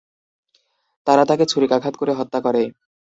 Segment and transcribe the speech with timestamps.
[1.07, 2.63] তারা তাকে ছুরিকাঘাত করে হত্যা করে।